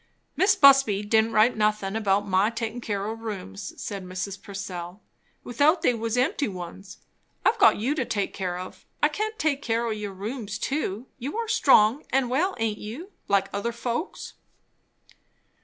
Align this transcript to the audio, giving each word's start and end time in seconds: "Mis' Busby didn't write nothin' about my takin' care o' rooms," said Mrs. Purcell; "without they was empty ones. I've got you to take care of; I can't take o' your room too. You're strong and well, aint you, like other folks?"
"Mis' 0.35 0.55
Busby 0.55 1.03
didn't 1.03 1.33
write 1.33 1.55
nothin' 1.55 1.95
about 1.95 2.27
my 2.27 2.49
takin' 2.49 2.81
care 2.81 3.05
o' 3.05 3.13
rooms," 3.13 3.79
said 3.79 4.03
Mrs. 4.03 4.41
Purcell; 4.41 4.99
"without 5.43 5.83
they 5.83 5.93
was 5.93 6.17
empty 6.17 6.47
ones. 6.47 6.97
I've 7.45 7.59
got 7.59 7.77
you 7.77 7.93
to 7.93 8.03
take 8.03 8.33
care 8.33 8.57
of; 8.57 8.83
I 9.03 9.09
can't 9.09 9.37
take 9.37 9.69
o' 9.69 9.89
your 9.91 10.13
room 10.13 10.47
too. 10.47 11.05
You're 11.19 11.47
strong 11.47 12.03
and 12.09 12.31
well, 12.31 12.55
aint 12.57 12.79
you, 12.79 13.11
like 13.27 13.47
other 13.53 13.71
folks?" 13.71 14.33